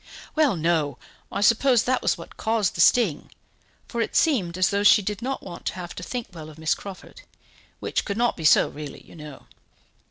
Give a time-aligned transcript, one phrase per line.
[0.33, 0.97] "Well, no;
[1.31, 3.29] I suppose that was what caused the sting;
[3.87, 6.57] for it seemed as though she did not want to have to think well of
[6.57, 7.21] Miss Crawford,
[7.79, 9.45] which could not be so really, you know.